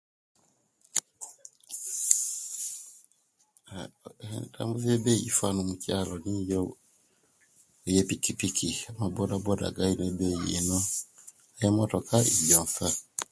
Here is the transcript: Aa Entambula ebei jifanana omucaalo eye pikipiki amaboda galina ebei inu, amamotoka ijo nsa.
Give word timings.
Aa 3.73 3.91
Entambula 4.37 4.89
ebei 4.95 5.23
jifanana 5.23 5.61
omucaalo 5.65 6.15
eye 7.89 8.01
pikipiki 8.09 8.69
amaboda 8.89 9.75
galina 9.77 10.03
ebei 10.11 10.39
inu, 10.57 10.77
amamotoka 11.61 12.15
ijo 12.33 12.59
nsa. 12.65 12.87